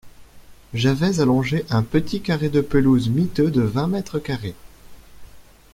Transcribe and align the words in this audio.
J’avais 0.73 1.19
à 1.19 1.25
longer 1.25 1.63
un 1.69 1.83
petit 1.83 2.21
carré 2.23 2.49
de 2.49 2.61
pelouse 2.61 3.07
miteux 3.09 3.51
de 3.51 3.61
vingt 3.61 3.85
mètres 3.85 4.17
carrés. 4.17 4.55